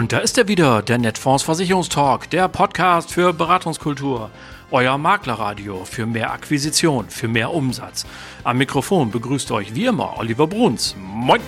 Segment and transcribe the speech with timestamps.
[0.00, 4.30] Und da ist er wieder, der Netfonds Versicherungstalk, der Podcast für Beratungskultur.
[4.70, 8.06] Euer Maklerradio für mehr Akquisition, für mehr Umsatz.
[8.42, 10.96] Am Mikrofon begrüßt euch wie immer Oliver Bruns.
[10.98, 11.42] Moin!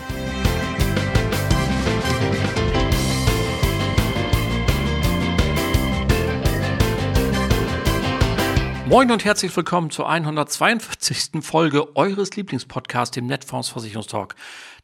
[8.93, 11.43] Moin und herzlich willkommen zur 142.
[11.43, 14.35] Folge eures Lieblingspodcasts, dem Netfonds Versicherungstalk.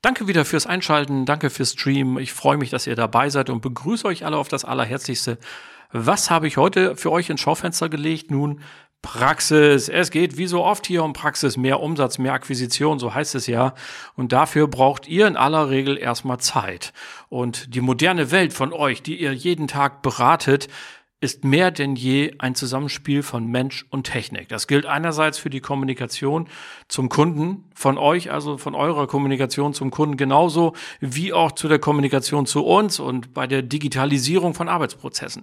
[0.00, 2.16] Danke wieder fürs Einschalten, danke fürs Stream.
[2.16, 5.36] Ich freue mich, dass ihr dabei seid und begrüße euch alle auf das Allerherzlichste.
[5.92, 8.30] Was habe ich heute für euch ins Schaufenster gelegt?
[8.30, 8.62] Nun,
[9.02, 9.88] Praxis.
[9.88, 13.46] Es geht wie so oft hier um Praxis, mehr Umsatz, mehr Akquisition, so heißt es
[13.46, 13.74] ja.
[14.16, 16.92] Und dafür braucht ihr in aller Regel erstmal Zeit.
[17.28, 20.68] Und die moderne Welt von euch, die ihr jeden Tag beratet,
[21.20, 24.48] ist mehr denn je ein Zusammenspiel von Mensch und Technik.
[24.48, 26.48] Das gilt einerseits für die Kommunikation
[26.86, 31.80] zum Kunden von euch, also von eurer Kommunikation zum Kunden genauso wie auch zu der
[31.80, 35.42] Kommunikation zu uns und bei der Digitalisierung von Arbeitsprozessen.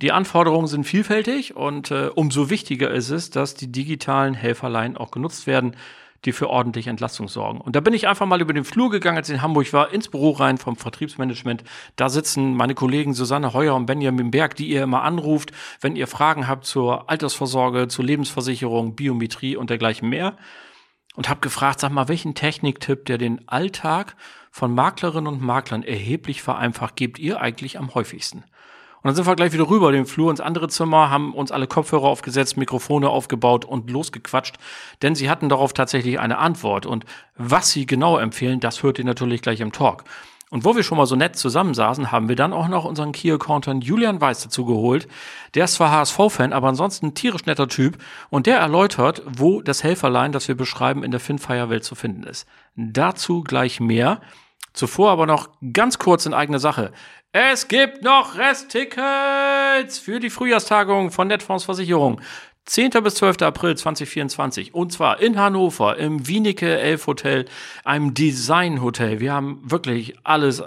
[0.00, 5.10] Die Anforderungen sind vielfältig und äh, umso wichtiger ist es, dass die digitalen Helferlein auch
[5.10, 5.76] genutzt werden,
[6.24, 7.60] die für ordentliche Entlastung sorgen.
[7.60, 9.92] Und da bin ich einfach mal über den Flur gegangen, als ich in Hamburg war,
[9.92, 11.64] ins Büro rein vom Vertriebsmanagement.
[11.96, 16.06] Da sitzen meine Kollegen Susanne Heuer und Benjamin Berg, die ihr immer anruft, wenn ihr
[16.06, 20.36] Fragen habt zur Altersvorsorge, zur Lebensversicherung, Biometrie und dergleichen mehr.
[21.16, 24.16] Und habe gefragt, sag mal, welchen Techniktipp, der den Alltag
[24.50, 28.44] von Maklerinnen und Maklern erheblich vereinfacht, gebt ihr eigentlich am häufigsten?
[29.04, 31.66] Und dann sind wir gleich wieder rüber den Flur ins andere Zimmer, haben uns alle
[31.66, 34.56] Kopfhörer aufgesetzt, Mikrofone aufgebaut und losgequatscht,
[35.02, 36.86] denn sie hatten darauf tatsächlich eine Antwort.
[36.86, 37.04] Und
[37.36, 40.04] was sie genau empfehlen, das hört ihr natürlich gleich im Talk.
[40.48, 43.84] Und wo wir schon mal so nett zusammensaßen, haben wir dann auch noch unseren Key-Accountant
[43.84, 45.06] Julian Weiß dazu geholt.
[45.52, 47.98] Der ist zwar HSV-Fan, aber ansonsten ein tierisch netter Typ.
[48.30, 52.46] Und der erläutert, wo das Helferlein, das wir beschreiben, in der Finfire-Welt zu finden ist.
[52.74, 54.22] Dazu gleich mehr.
[54.74, 56.92] Zuvor aber noch ganz kurz in eigener Sache.
[57.32, 62.20] Es gibt noch Resttickets für die Frühjahrstagung von Netfonds Versicherung.
[62.66, 62.90] 10.
[63.02, 63.42] bis 12.
[63.42, 64.74] April 2024.
[64.74, 67.44] Und zwar in Hannover, im Wienicke Elf Hotel,
[67.84, 69.20] einem Design Hotel.
[69.20, 70.62] Wir haben wirklich alles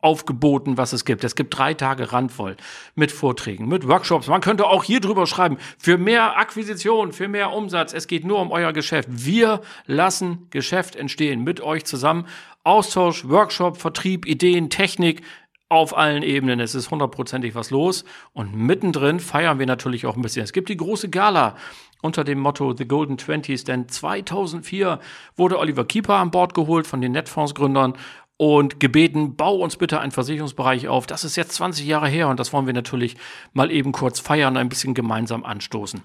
[0.00, 1.24] aufgeboten, was es gibt.
[1.24, 2.56] Es gibt drei Tage randvoll
[2.94, 4.28] mit Vorträgen, mit Workshops.
[4.28, 5.58] Man könnte auch hier drüber schreiben.
[5.78, 7.92] Für mehr Akquisition, für mehr Umsatz.
[7.92, 9.10] Es geht nur um euer Geschäft.
[9.10, 12.26] Wir lassen Geschäft entstehen mit euch zusammen.
[12.64, 15.22] Austausch, Workshop, Vertrieb, Ideen, Technik
[15.68, 16.60] auf allen Ebenen.
[16.60, 18.04] Es ist hundertprozentig was los.
[18.32, 20.44] Und mittendrin feiern wir natürlich auch ein bisschen.
[20.44, 21.56] Es gibt die große Gala
[22.02, 25.00] unter dem Motto The Golden Twenties, denn 2004
[25.36, 27.94] wurde Oliver Keeper an Bord geholt von den Netfonds-Gründern
[28.36, 31.06] und gebeten, bau uns bitte einen Versicherungsbereich auf.
[31.06, 33.16] Das ist jetzt 20 Jahre her und das wollen wir natürlich
[33.52, 36.02] mal eben kurz feiern, ein bisschen gemeinsam anstoßen.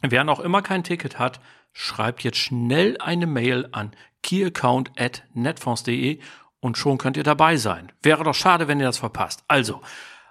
[0.00, 1.40] Wer noch immer kein Ticket hat,
[1.72, 3.92] schreibt jetzt schnell eine Mail an
[4.22, 6.18] keyaccount.netfonds.de
[6.60, 7.90] und schon könnt ihr dabei sein.
[8.02, 9.44] Wäre doch schade, wenn ihr das verpasst.
[9.48, 9.80] Also,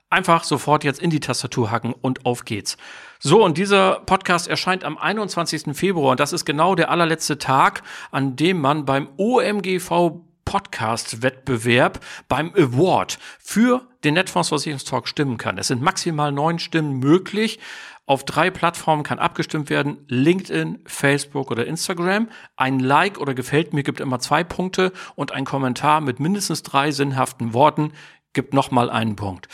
[0.09, 2.77] einfach sofort jetzt in die Tastatur hacken und auf geht's.
[3.19, 5.75] So, und dieser Podcast erscheint am 21.
[5.75, 12.51] Februar und das ist genau der allerletzte Tag, an dem man beim OMGV Podcast-Wettbewerb beim
[12.55, 15.59] Award für den Netfonds Versicherungstalk stimmen kann.
[15.59, 17.59] Es sind maximal neun Stimmen möglich.
[18.09, 20.03] Auf drei Plattformen kann abgestimmt werden.
[20.07, 22.27] LinkedIn, Facebook oder Instagram.
[22.55, 26.89] Ein Like oder gefällt mir gibt immer zwei Punkte und ein Kommentar mit mindestens drei
[26.89, 27.93] sinnhaften Worten
[28.33, 29.47] gibt nochmal einen Punkt.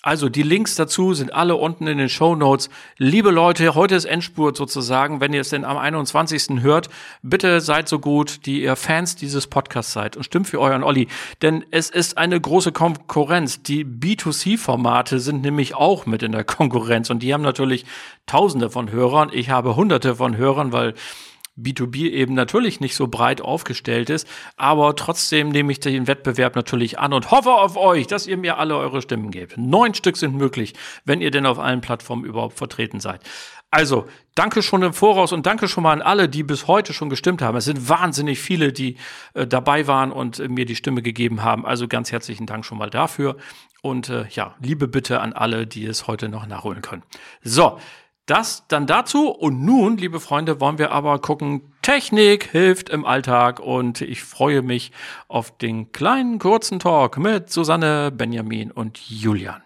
[0.00, 2.70] Also die Links dazu sind alle unten in den Show Notes.
[2.98, 5.20] Liebe Leute, heute ist Endspurt sozusagen.
[5.20, 6.62] Wenn ihr es denn am 21.
[6.62, 6.88] hört,
[7.22, 11.08] bitte seid so gut, die ihr Fans dieses Podcasts seid und stimmt für euren Olli.
[11.42, 13.64] Denn es ist eine große Konkurrenz.
[13.64, 17.84] Die B2C-Formate sind nämlich auch mit in der Konkurrenz und die haben natürlich
[18.26, 19.30] Tausende von Hörern.
[19.32, 20.94] Ich habe Hunderte von Hörern, weil
[21.60, 24.26] B2B eben natürlich nicht so breit aufgestellt ist.
[24.56, 28.58] Aber trotzdem nehme ich den Wettbewerb natürlich an und hoffe auf euch, dass ihr mir
[28.58, 29.56] alle eure Stimmen gebt.
[29.56, 30.74] Neun Stück sind möglich,
[31.04, 33.20] wenn ihr denn auf allen Plattformen überhaupt vertreten seid.
[33.70, 37.10] Also, danke schon im Voraus und danke schon mal an alle, die bis heute schon
[37.10, 37.56] gestimmt haben.
[37.58, 38.96] Es sind wahnsinnig viele, die
[39.34, 41.66] äh, dabei waren und äh, mir die Stimme gegeben haben.
[41.66, 43.36] Also ganz herzlichen Dank schon mal dafür.
[43.82, 47.02] Und äh, ja, liebe Bitte an alle, die es heute noch nachholen können.
[47.42, 47.78] So,
[48.28, 49.28] das dann dazu.
[49.28, 54.62] Und nun, liebe Freunde, wollen wir aber gucken, Technik hilft im Alltag und ich freue
[54.62, 54.92] mich
[55.26, 59.62] auf den kleinen kurzen Talk mit Susanne, Benjamin und Julian.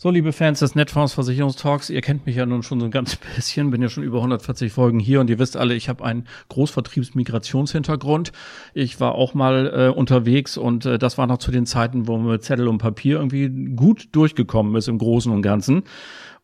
[0.00, 3.16] So, liebe Fans des Netfonds Versicherungstalks, ihr kennt mich ja nun schon so ein ganz
[3.34, 6.28] bisschen, bin ja schon über 140 Folgen hier und ihr wisst alle, ich habe einen
[6.50, 8.30] Großvertriebsmigrationshintergrund.
[8.74, 12.16] Ich war auch mal äh, unterwegs und äh, das war noch zu den Zeiten, wo
[12.16, 15.82] man mit Zettel und Papier irgendwie gut durchgekommen ist im Großen und Ganzen.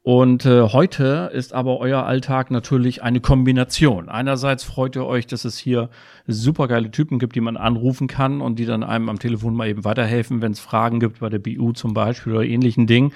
[0.06, 4.10] Und äh, heute ist aber euer Alltag natürlich eine Kombination.
[4.10, 5.88] Einerseits freut ihr euch, dass es hier
[6.26, 9.82] supergeile Typen gibt, die man anrufen kann und die dann einem am Telefon mal eben
[9.82, 13.14] weiterhelfen, wenn es Fragen gibt bei der BU zum Beispiel oder ähnlichen Dingen.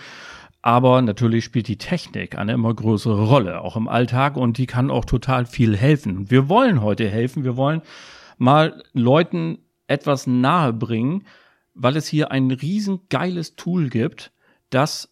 [0.63, 4.91] Aber natürlich spielt die Technik eine immer größere Rolle, auch im Alltag, und die kann
[4.91, 6.31] auch total viel helfen.
[6.31, 7.45] Wir wollen heute helfen.
[7.45, 7.83] Wir wollen
[8.39, 9.59] mal Leuten
[9.89, 11.27] etwas nahe bringen,
[11.75, 14.33] weil es hier ein riesen geiles Tool gibt,
[14.71, 15.11] das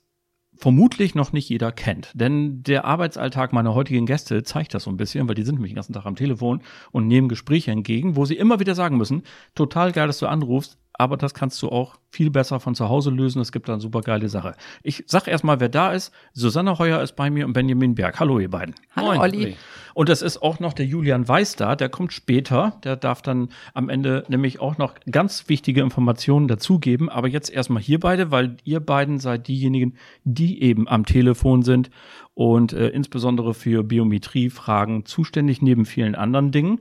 [0.56, 2.10] vermutlich noch nicht jeder kennt.
[2.14, 5.72] Denn der Arbeitsalltag meiner heutigen Gäste zeigt das so ein bisschen, weil die sind nämlich
[5.72, 6.62] den ganzen Tag am Telefon
[6.92, 9.22] und nehmen Gespräche entgegen, wo sie immer wieder sagen müssen,
[9.54, 13.10] total geil, dass du anrufst, aber das kannst du auch viel besser von zu Hause
[13.10, 13.40] lösen.
[13.42, 14.54] Es gibt da eine super geile Sache.
[14.82, 16.12] Ich sag erstmal, wer da ist.
[16.32, 18.18] Susanne Heuer ist bei mir und Benjamin Berg.
[18.18, 18.74] Hallo, ihr beiden.
[18.94, 19.20] Hallo, Moin.
[19.20, 19.56] Olli.
[19.94, 21.76] Und es ist auch noch der Julian Weiß da.
[21.76, 22.78] Der kommt später.
[22.84, 27.08] Der darf dann am Ende nämlich auch noch ganz wichtige Informationen dazugeben.
[27.08, 31.90] Aber jetzt erstmal hier beide, weil ihr beiden seid diejenigen, die eben am Telefon sind
[32.34, 36.80] und äh, insbesondere für Biometriefragen zuständig neben vielen anderen Dingen.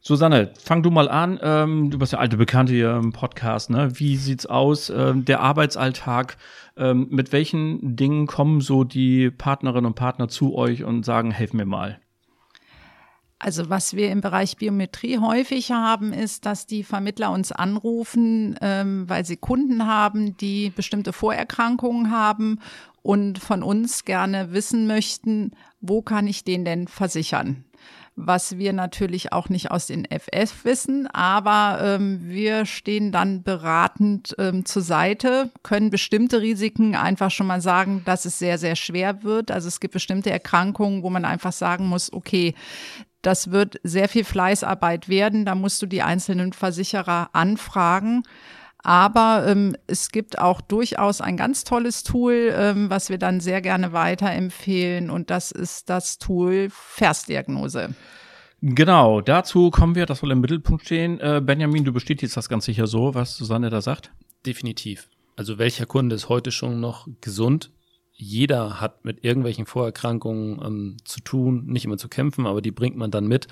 [0.00, 1.38] Susanne, fang du mal an.
[1.42, 3.68] Ähm, du bist ja alte Bekannte hier im Podcast.
[3.70, 3.90] Ne?
[3.98, 4.90] Wie sieht's aus?
[4.90, 6.36] Ähm, der Arbeitsalltag.
[6.76, 11.52] Ähm, mit welchen Dingen kommen so die Partnerinnen und Partner zu euch und sagen, helf
[11.52, 12.00] mir mal?
[13.40, 19.08] Also was wir im Bereich Biometrie häufig haben, ist, dass die Vermittler uns anrufen, ähm,
[19.08, 22.58] weil sie Kunden haben, die bestimmte Vorerkrankungen haben
[23.02, 27.64] und von uns gerne wissen möchten, wo kann ich den denn versichern?
[28.20, 34.34] Was wir natürlich auch nicht aus den FF wissen, aber ähm, wir stehen dann beratend
[34.38, 39.22] ähm, zur Seite, können bestimmte Risiken einfach schon mal sagen, dass es sehr, sehr schwer
[39.22, 39.52] wird.
[39.52, 42.54] Also es gibt bestimmte Erkrankungen, wo man einfach sagen muss, okay,
[43.22, 48.24] das wird sehr viel Fleißarbeit werden, da musst du die einzelnen Versicherer anfragen.
[48.82, 53.60] Aber ähm, es gibt auch durchaus ein ganz tolles Tool, ähm, was wir dann sehr
[53.60, 55.10] gerne weiterempfehlen.
[55.10, 57.94] Und das ist das Tool Versdiagnose.
[58.60, 61.20] Genau, dazu kommen wir, das soll im Mittelpunkt stehen.
[61.20, 64.10] Äh, Benjamin, du bestätigst das ganz sicher so, was Susanne da sagt?
[64.46, 65.08] Definitiv.
[65.36, 67.70] Also welcher Kunde ist heute schon noch gesund?
[68.12, 72.96] Jeder hat mit irgendwelchen Vorerkrankungen ähm, zu tun, nicht immer zu kämpfen, aber die bringt
[72.96, 73.46] man dann mit.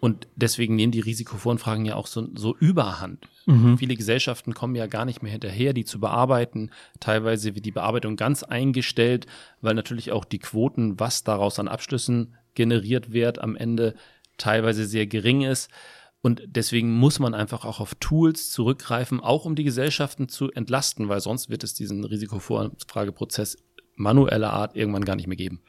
[0.00, 3.28] Und deswegen nehmen die Risikovoranfragen ja auch so, so überhand.
[3.44, 3.76] Mhm.
[3.76, 6.70] Viele Gesellschaften kommen ja gar nicht mehr hinterher, die zu bearbeiten.
[7.00, 9.26] Teilweise wird die Bearbeitung ganz eingestellt,
[9.60, 13.94] weil natürlich auch die Quoten, was daraus an Abschlüssen generiert wird, am Ende
[14.38, 15.70] teilweise sehr gering ist.
[16.22, 21.08] Und deswegen muss man einfach auch auf Tools zurückgreifen, auch um die Gesellschaften zu entlasten,
[21.08, 23.58] weil sonst wird es diesen Risikovoranfrageprozess
[23.96, 25.60] manueller Art irgendwann gar nicht mehr geben.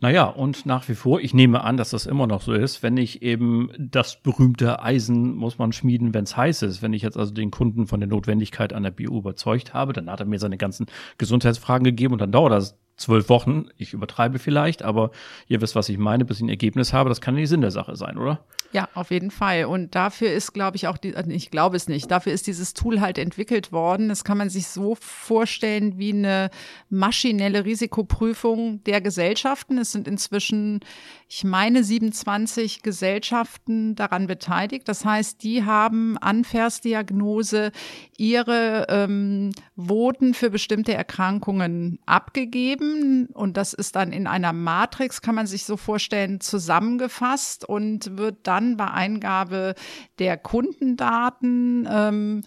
[0.00, 2.96] Naja, und nach wie vor, ich nehme an, dass das immer noch so ist, wenn
[2.96, 6.82] ich eben das berühmte Eisen muss man schmieden, wenn es heiß ist.
[6.82, 10.20] Wenn ich jetzt also den Kunden von der Notwendigkeit einer BU überzeugt habe, dann hat
[10.20, 10.86] er mir seine ganzen
[11.18, 13.66] Gesundheitsfragen gegeben und dann dauert das zwölf Wochen.
[13.78, 15.10] Ich übertreibe vielleicht, aber
[15.46, 17.08] ihr wisst, was ich meine, bis ich ein Ergebnis habe.
[17.08, 18.40] Das kann nicht Sinn der Sache sein, oder?
[18.70, 19.64] Ja, auf jeden Fall.
[19.64, 22.74] Und dafür ist, glaube ich, auch, die, äh, ich glaube es nicht, dafür ist dieses
[22.74, 24.10] Tool halt entwickelt worden.
[24.10, 26.50] Das kann man sich so vorstellen wie eine
[26.90, 29.78] maschinelle Risikoprüfung der Gesellschaften.
[29.78, 30.80] Es sind inzwischen,
[31.28, 34.86] ich meine, 27 Gesellschaften daran beteiligt.
[34.86, 37.72] Das heißt, die haben an Versdiagnose
[38.18, 42.87] ihre ähm, Voten für bestimmte Erkrankungen abgegeben.
[43.32, 48.36] Und das ist dann in einer Matrix, kann man sich so vorstellen, zusammengefasst und wird
[48.42, 49.74] dann dann bei Eingabe
[50.18, 52.42] der Kundendaten ähm,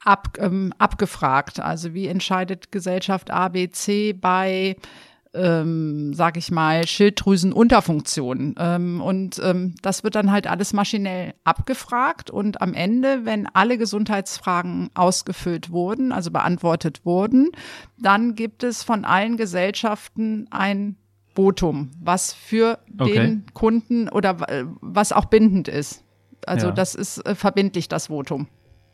[0.00, 1.60] ab, ähm, abgefragt.
[1.60, 4.76] Also wie entscheidet Gesellschaft ABC bei
[5.34, 8.54] ähm, sag ich mal, Schilddrüsenunterfunktion.
[8.58, 12.30] Ähm, und ähm, das wird dann halt alles maschinell abgefragt.
[12.30, 17.50] Und am Ende, wenn alle Gesundheitsfragen ausgefüllt wurden, also beantwortet wurden,
[17.98, 20.96] dann gibt es von allen Gesellschaften ein
[21.34, 23.12] Votum, was für okay.
[23.12, 24.36] den Kunden oder
[24.80, 26.04] was auch bindend ist.
[26.46, 26.72] Also ja.
[26.72, 28.48] das ist äh, verbindlich, das Votum.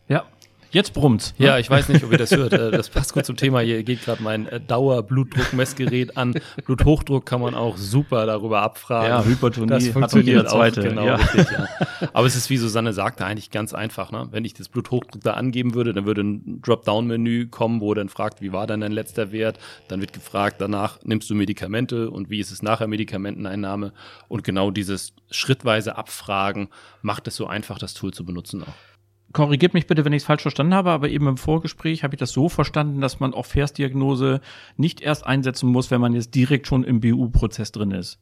[0.08, 0.24] Ja,
[0.70, 1.34] Jetzt brummt's.
[1.38, 1.46] Ne?
[1.46, 2.52] Ja, ich weiß nicht, ob ihr das hört.
[2.52, 3.60] Äh, das passt gut zum Thema.
[3.60, 6.34] Hier geht gerade mein äh, Dauerblutdruckmessgerät an.
[6.64, 9.08] Bluthochdruck kann man auch super darüber abfragen.
[9.08, 10.52] Ja, Hypertonie das funktioniert auch.
[10.52, 10.82] Zweite.
[10.82, 11.16] Genau, ja.
[11.16, 11.68] richtig, ja.
[12.12, 14.12] Aber es ist, wie Susanne sagte, eigentlich ganz einfach.
[14.12, 14.28] Ne?
[14.30, 18.40] Wenn ich das Bluthochdruck da angeben würde, dann würde ein Dropdown-Menü kommen, wo dann fragt,
[18.40, 19.58] wie war dann dein letzter Wert?
[19.88, 23.92] Dann wird gefragt, danach nimmst du Medikamente und wie ist es nachher Medikamenteneinnahme?
[24.28, 26.68] Und genau dieses schrittweise Abfragen
[27.02, 28.89] macht es so einfach, das Tool zu benutzen auch
[29.32, 32.18] korrigiert mich bitte, wenn ich es falsch verstanden habe, aber eben im Vorgespräch habe ich
[32.18, 34.40] das so verstanden, dass man auch Versdiagnose
[34.76, 38.18] nicht erst einsetzen muss, wenn man jetzt direkt schon im BU-Prozess drin ist.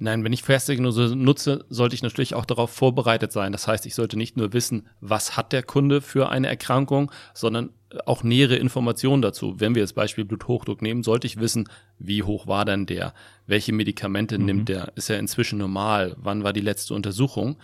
[0.00, 3.50] Nein, wenn ich Versdiagnose nutze, sollte ich natürlich auch darauf vorbereitet sein.
[3.50, 7.70] Das heißt, ich sollte nicht nur wissen, was hat der Kunde für eine Erkrankung, sondern
[8.06, 9.58] auch nähere Informationen dazu.
[9.58, 13.12] Wenn wir jetzt Beispiel Bluthochdruck nehmen, sollte ich wissen, wie hoch war denn der?
[13.46, 14.44] Welche Medikamente mhm.
[14.44, 14.92] nimmt der?
[14.94, 16.14] Ist er inzwischen normal?
[16.18, 17.56] Wann war die letzte Untersuchung?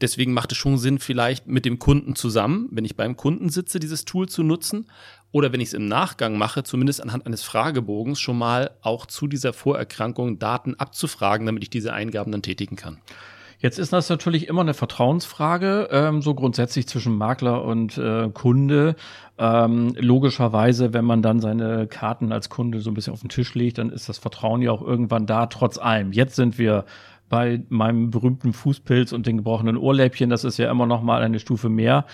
[0.00, 3.80] Deswegen macht es schon Sinn, vielleicht mit dem Kunden zusammen, wenn ich beim Kunden sitze,
[3.80, 4.86] dieses Tool zu nutzen.
[5.32, 9.26] Oder wenn ich es im Nachgang mache, zumindest anhand eines Fragebogens schon mal auch zu
[9.26, 12.98] dieser Vorerkrankung Daten abzufragen, damit ich diese Eingaben dann tätigen kann.
[13.58, 18.96] Jetzt ist das natürlich immer eine Vertrauensfrage, ähm, so grundsätzlich zwischen Makler und äh, Kunde.
[19.38, 23.54] Ähm, logischerweise, wenn man dann seine Karten als Kunde so ein bisschen auf den Tisch
[23.54, 26.12] legt, dann ist das Vertrauen ja auch irgendwann da, trotz allem.
[26.12, 26.84] Jetzt sind wir
[27.28, 30.30] bei meinem berühmten Fußpilz und den gebrochenen Ohrläppchen.
[30.30, 32.06] Das ist ja immer noch mal eine Stufe mehr.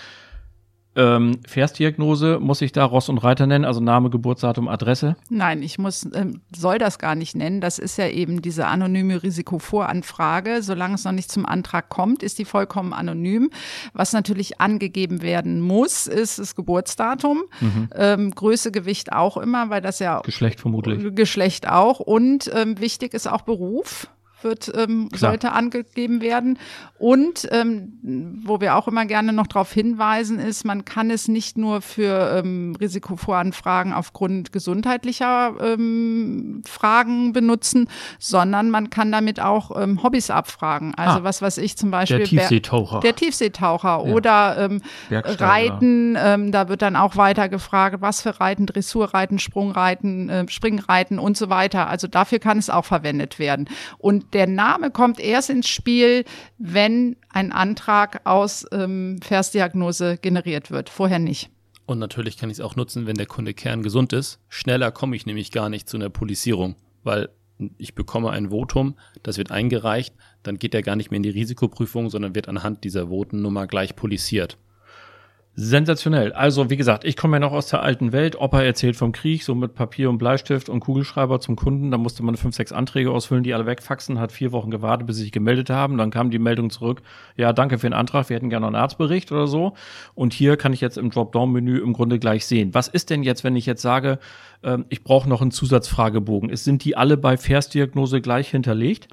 [0.95, 5.15] Ähm, Versdiagnose, muss ich da Ross und Reiter nennen, also Name, Geburtsdatum, Adresse?
[5.29, 7.61] Nein, ich muss, ähm, soll das gar nicht nennen.
[7.61, 10.61] Das ist ja eben diese anonyme Risikovoranfrage.
[10.61, 13.49] Solange es noch nicht zum Antrag kommt, ist die vollkommen anonym.
[13.93, 17.89] Was natürlich angegeben werden muss, ist das Geburtsdatum, mhm.
[17.95, 21.15] ähm, Größe, Gewicht auch immer, weil das ja Geschlecht vermutlich.
[21.15, 24.07] Geschlecht auch und ähm, wichtig ist auch Beruf
[24.43, 26.57] wird, ähm, sollte angegeben werden.
[26.97, 31.57] Und ähm, wo wir auch immer gerne noch darauf hinweisen, ist, man kann es nicht
[31.57, 40.01] nur für ähm, Risikovoranfragen aufgrund gesundheitlicher ähm, Fragen benutzen, sondern man kann damit auch ähm,
[40.01, 40.95] Hobbys abfragen.
[40.95, 42.19] Also ah, was weiß ich zum Beispiel.
[42.19, 42.99] Der Tiefseetaucher.
[43.01, 44.13] Der Tiefseetaucher ja.
[44.13, 46.17] oder ähm, Reiten.
[46.17, 51.37] Ähm, da wird dann auch weiter gefragt, was für Reiten, Dressurreiten, Sprungreiten, äh, Springreiten und
[51.37, 51.87] so weiter.
[51.87, 53.69] Also dafür kann es auch verwendet werden.
[53.97, 56.25] Und der Name kommt erst ins Spiel,
[56.57, 60.89] wenn ein Antrag aus ähm, Versdiagnose generiert wird.
[60.89, 61.49] Vorher nicht.
[61.85, 64.39] Und natürlich kann ich es auch nutzen, wenn der Kunde kerngesund ist.
[64.49, 67.29] Schneller komme ich nämlich gar nicht zu einer Polisierung, weil
[67.77, 71.29] ich bekomme ein Votum, das wird eingereicht, dann geht er gar nicht mehr in die
[71.29, 74.57] Risikoprüfung, sondern wird anhand dieser Votennummer gleich polisiert.
[75.55, 76.33] Sensationell.
[76.33, 78.35] Also, wie gesagt, ich komme ja noch aus der alten Welt.
[78.41, 81.91] Opa erzählt vom Krieg, so mit Papier und Bleistift und Kugelschreiber zum Kunden.
[81.91, 85.17] Da musste man fünf, sechs Anträge ausfüllen, die alle wegfaxen, hat vier Wochen gewartet, bis
[85.17, 85.99] sie sich gemeldet haben.
[85.99, 87.03] Dann kam die Meldung zurück.
[87.37, 88.29] Ja, danke für den Antrag.
[88.29, 89.73] Wir hätten gerne noch einen Arztbericht oder so.
[90.15, 92.73] Und hier kann ich jetzt im Dropdown-Menü im Grunde gleich sehen.
[92.73, 94.17] Was ist denn jetzt, wenn ich jetzt sage,
[94.63, 96.55] äh, ich brauche noch einen Zusatzfragebogen?
[96.55, 99.07] Sind die alle bei Versdiagnose gleich hinterlegt?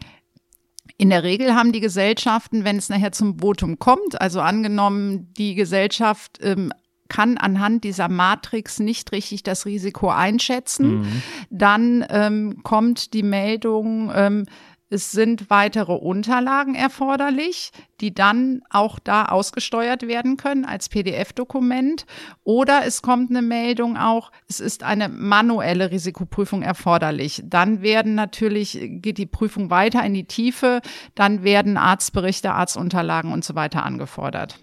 [0.97, 5.54] In der Regel haben die Gesellschaften, wenn es nachher zum Votum kommt, also angenommen, die
[5.54, 6.73] Gesellschaft ähm,
[7.09, 11.23] kann anhand dieser Matrix nicht richtig das Risiko einschätzen, mhm.
[11.50, 14.47] dann ähm, kommt die Meldung, ähm,
[14.90, 17.70] es sind weitere Unterlagen erforderlich,
[18.00, 22.06] die dann auch da ausgesteuert werden können als PDF-Dokument.
[22.42, 27.40] Oder es kommt eine Meldung auch, es ist eine manuelle Risikoprüfung erforderlich.
[27.44, 30.80] Dann werden natürlich, geht die Prüfung weiter in die Tiefe,
[31.14, 34.59] dann werden Arztberichte, Arztunterlagen und so weiter angefordert.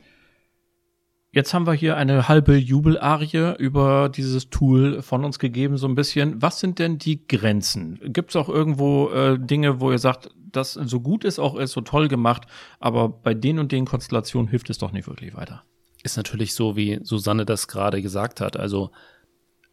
[1.32, 5.96] Jetzt haben wir hier eine halbe Jubelarie über dieses Tool von uns gegeben, so ein
[5.96, 6.42] bisschen.
[6.42, 8.00] Was sind denn die Grenzen?
[8.14, 11.74] Gibt es auch irgendwo äh, Dinge, wo ihr sagt, das so gut es auch ist,
[11.74, 12.48] so toll gemacht,
[12.80, 15.64] aber bei den und den Konstellationen hilft es doch nicht wirklich weiter?
[16.04, 18.58] Ist natürlich so, wie Susanne das gerade gesagt hat.
[18.58, 18.92] Also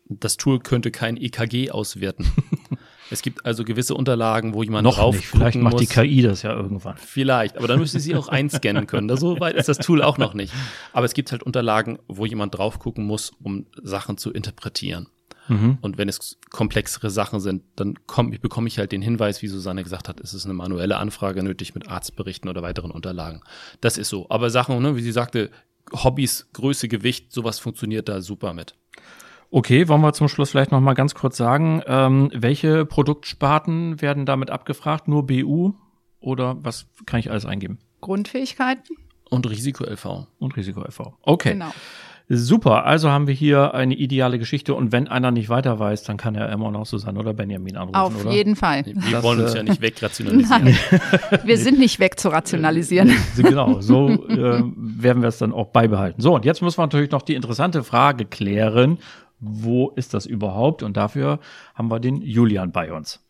[0.08, 2.26] das Tool könnte kein EKG auswerten.
[3.10, 5.26] Es gibt also gewisse Unterlagen, wo jemand Noch drauf nicht.
[5.26, 5.82] Vielleicht macht muss.
[5.82, 6.96] die KI das ja irgendwann.
[6.96, 9.14] Vielleicht, aber dann müsste sie auch einscannen können.
[9.16, 10.52] So weit ist das Tool auch noch nicht.
[10.92, 15.08] Aber es gibt halt Unterlagen, wo jemand drauf gucken muss, um Sachen zu interpretieren.
[15.48, 15.78] Mhm.
[15.80, 19.82] Und wenn es komplexere Sachen sind, dann komm, bekomme ich halt den Hinweis, wie Susanne
[19.82, 23.42] gesagt hat, es ist eine manuelle Anfrage nötig mit Arztberichten oder weiteren Unterlagen.
[23.80, 24.26] Das ist so.
[24.30, 25.50] Aber Sachen, ne, wie sie sagte,
[25.92, 28.74] Hobbys, Größe, Gewicht, sowas funktioniert da super mit.
[29.50, 34.26] Okay, wollen wir zum Schluss vielleicht noch mal ganz kurz sagen, ähm, welche Produktsparten werden
[34.26, 35.08] damit abgefragt?
[35.08, 35.74] Nur BU
[36.20, 37.78] oder was kann ich alles eingeben?
[38.00, 38.96] Grundfähigkeiten.
[39.30, 40.26] Und Risiko-LV.
[40.38, 41.12] Und Risiko-LV.
[41.22, 41.52] Okay.
[41.52, 41.72] Genau.
[42.26, 46.16] Super, also haben wir hier eine ideale Geschichte und wenn einer nicht weiter weiß, dann
[46.16, 47.96] kann er immer noch Susanne oder Benjamin anrufen.
[47.96, 48.32] Auf oder?
[48.32, 48.86] jeden Fall.
[48.86, 50.64] Wir das, wollen uns ja nicht wegrationalisieren.
[50.64, 53.12] Nein, wir sind nicht wegzurationalisieren.
[53.36, 56.22] genau, so äh, werden wir es dann auch beibehalten.
[56.22, 58.98] So, und jetzt müssen wir natürlich noch die interessante Frage klären
[59.44, 60.82] wo ist das überhaupt?
[60.82, 61.38] Und dafür
[61.74, 63.20] haben wir den Julian bei uns.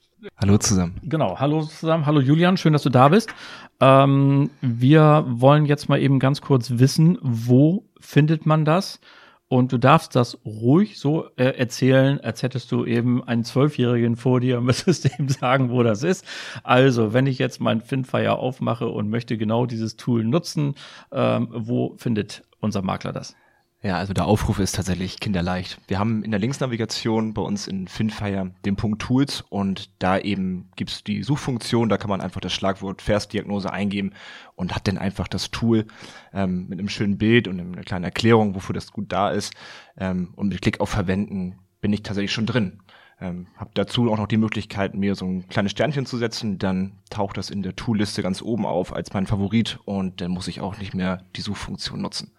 [0.40, 0.94] Hallo zusammen.
[1.02, 2.06] Genau, hallo zusammen.
[2.06, 3.32] Hallo Julian, schön, dass du da bist.
[3.80, 9.00] Ähm, wir wollen jetzt mal eben ganz kurz wissen, wo findet man das?
[9.48, 14.40] Und du darfst das ruhig so äh, erzählen, als hättest du eben einen Zwölfjährigen vor
[14.40, 16.24] dir und müsstest ihm sagen, wo das ist.
[16.62, 20.74] Also, wenn ich jetzt mein Finfire aufmache und möchte genau dieses Tool nutzen,
[21.12, 23.36] ähm, wo findet unser Makler das?
[23.84, 25.78] Ja, also der Aufruf ist tatsächlich kinderleicht.
[25.88, 30.70] Wir haben in der Linksnavigation bei uns in Finfire den Punkt Tools und da eben
[30.74, 34.14] gibt's die Suchfunktion, da kann man einfach das Schlagwort Versdiagnose eingeben
[34.56, 35.84] und hat dann einfach das Tool
[36.32, 39.52] ähm, mit einem schönen Bild und einer kleinen Erklärung, wofür das gut da ist.
[39.98, 42.80] Ähm, und mit Klick auf Verwenden bin ich tatsächlich schon drin.
[43.20, 46.58] Ähm, habe dazu auch noch die Möglichkeit, mir so ein kleines Sternchen zu setzen.
[46.58, 50.48] Dann taucht das in der Toolliste ganz oben auf als mein Favorit und dann muss
[50.48, 52.32] ich auch nicht mehr die Suchfunktion nutzen.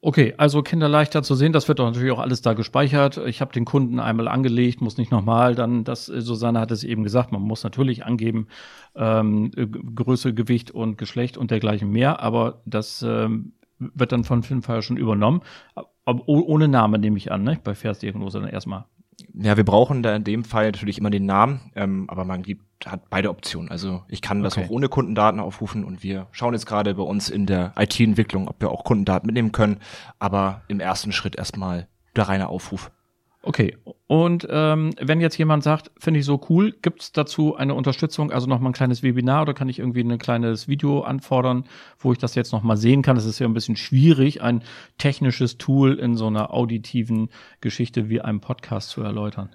[0.00, 3.16] Okay, also kinderleichter zu sehen, das wird doch natürlich auch alles da gespeichert.
[3.26, 6.84] Ich habe den Kunden einmal angelegt, muss nicht nochmal, dann, das, äh, Susanne hat es
[6.84, 8.46] eben gesagt, man muss natürlich angeben,
[8.94, 9.50] ähm,
[9.96, 14.96] Größe, Gewicht und Geschlecht und dergleichen mehr, aber das ähm, wird dann von Filmfire schon
[14.96, 15.40] übernommen.
[16.04, 17.58] Aber ohne Name nehme ich an, ne?
[17.62, 18.84] Bei Versdiagnose dann erstmal.
[19.34, 22.86] Ja, wir brauchen da in dem Fall natürlich immer den Namen, ähm, aber man gibt,
[22.86, 23.68] hat beide Optionen.
[23.68, 24.66] Also ich kann das okay.
[24.66, 28.60] auch ohne Kundendaten aufrufen und wir schauen jetzt gerade bei uns in der IT-Entwicklung, ob
[28.60, 29.78] wir auch Kundendaten mitnehmen können,
[30.18, 32.90] aber im ersten Schritt erstmal der reine Aufruf.
[33.48, 33.78] Okay,
[34.08, 38.30] und ähm, wenn jetzt jemand sagt, finde ich so cool, gibt es dazu eine Unterstützung,
[38.30, 41.64] also nochmal ein kleines Webinar oder kann ich irgendwie ein kleines Video anfordern,
[41.98, 43.16] wo ich das jetzt nochmal sehen kann?
[43.16, 44.62] Das ist ja ein bisschen schwierig, ein
[44.98, 47.30] technisches Tool in so einer auditiven
[47.62, 49.48] Geschichte wie einem Podcast zu erläutern.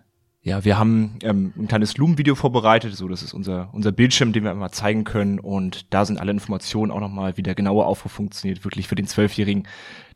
[0.46, 4.44] Ja, wir haben ähm, ein kleines Loom-Video vorbereitet, so das ist unser unser Bildschirm, den
[4.44, 8.12] wir einmal zeigen können und da sind alle Informationen auch nochmal, wie der genaue Aufruf
[8.12, 9.66] funktioniert, wirklich für den Zwölfjährigen,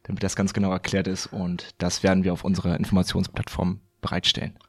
[0.03, 4.59] damit das ganz genau erklärt ist und das werden wir auf unserer Informationsplattform bereitstellen.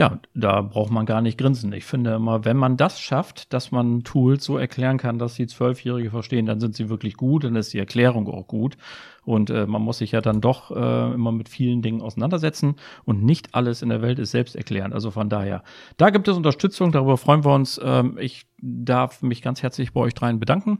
[0.00, 1.74] Ja, da braucht man gar nicht grinsen.
[1.74, 5.46] Ich finde immer, wenn man das schafft, dass man Tools so erklären kann, dass die
[5.46, 8.78] Zwölfjährige verstehen, dann sind sie wirklich gut, dann ist die Erklärung auch gut.
[9.26, 13.22] Und äh, man muss sich ja dann doch äh, immer mit vielen Dingen auseinandersetzen und
[13.22, 14.94] nicht alles in der Welt ist selbst erklären.
[14.94, 15.62] Also von daher,
[15.98, 17.78] da gibt es Unterstützung, darüber freuen wir uns.
[17.84, 20.78] Ähm, ich darf mich ganz herzlich bei euch dreien bedanken.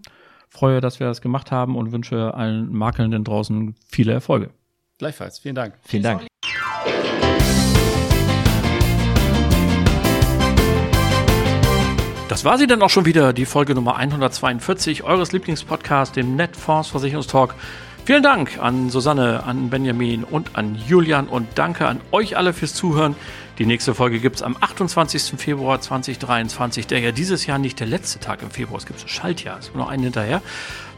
[0.48, 4.48] Freue, dass wir das gemacht haben und wünsche allen Makelnden draußen viele Erfolge.
[4.96, 5.74] Gleichfalls, vielen Dank.
[5.82, 6.29] Vielen Dank.
[12.30, 16.88] Das war sie dann auch schon wieder, die Folge Nummer 142 eures Lieblingspodcasts, dem Netfonds
[16.88, 17.56] Versicherungstalk.
[18.04, 22.72] Vielen Dank an Susanne, an Benjamin und an Julian und danke an euch alle fürs
[22.72, 23.16] Zuhören.
[23.58, 25.40] Die nächste Folge gibt es am 28.
[25.40, 28.84] Februar 2023, der ja dieses Jahr nicht der letzte Tag im Februar ist.
[28.84, 30.40] Es gibt ein Schaltjahr, ist nur noch einen hinterher.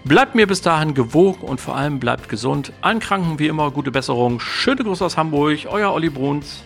[0.05, 2.75] Bleibt mir bis dahin gewogen und vor allem bleibt gesund.
[2.83, 4.39] Allen Kranken wie immer gute Besserung.
[4.39, 6.63] Schöne Grüße aus Hamburg, euer Olli Bruns.